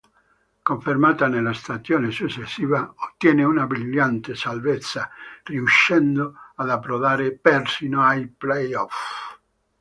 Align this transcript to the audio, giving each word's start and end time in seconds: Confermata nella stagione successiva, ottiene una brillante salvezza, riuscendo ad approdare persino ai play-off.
Confermata 0.63 1.27
nella 1.27 1.53
stagione 1.53 2.09
successiva, 2.09 2.91
ottiene 2.97 3.43
una 3.43 3.67
brillante 3.67 4.33
salvezza, 4.33 5.07
riuscendo 5.43 6.33
ad 6.55 6.71
approdare 6.71 7.33
persino 7.35 8.01
ai 8.01 8.27
play-off. 8.27 9.35